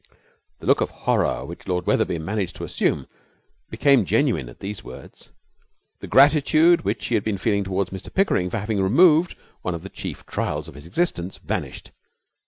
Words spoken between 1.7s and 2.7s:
Wetherby had managed to